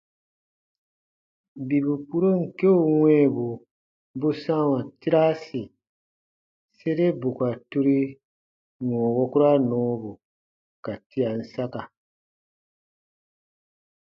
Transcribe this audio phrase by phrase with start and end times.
[1.67, 3.47] Bibu kpuron keu wɛ̃ɛbu
[4.19, 5.61] bu sãawa tiraasi
[6.77, 7.97] sere bù ka turi
[8.87, 10.11] wɔ̃ɔ wukura nɔɔbu
[10.83, 11.81] ka tian saka.